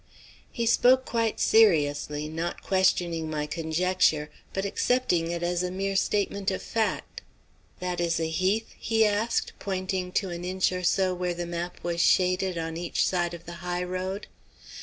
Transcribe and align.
He 0.51 0.65
spoke 0.65 1.05
quite 1.05 1.39
seriously, 1.39 2.27
not 2.27 2.63
questioning 2.63 3.29
my 3.29 3.45
conjecture, 3.45 4.31
but 4.51 4.65
accepting 4.65 5.29
it 5.29 5.43
as 5.43 5.61
a 5.61 5.69
mere 5.69 5.95
statement 5.95 6.49
of 6.49 6.63
fact. 6.63 7.21
"That 7.79 8.01
is 8.01 8.19
a 8.19 8.27
heath?" 8.27 8.69
he 8.79 9.05
asked, 9.05 9.53
pointing 9.59 10.11
to 10.13 10.31
an 10.31 10.43
inch 10.43 10.71
or 10.71 10.81
so 10.83 11.13
where 11.13 11.35
the 11.35 11.45
map 11.45 11.83
was 11.83 12.01
shaded 12.01 12.57
on 12.57 12.77
each 12.77 13.05
side 13.07 13.35
of 13.35 13.45
the 13.45 13.57
high 13.61 13.83
road. 13.83 14.25